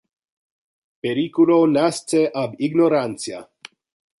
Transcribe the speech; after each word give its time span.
Periculo 1.03 1.57
nasce 1.75 2.23
ab 2.45 2.57
ignorantia. 2.69 3.39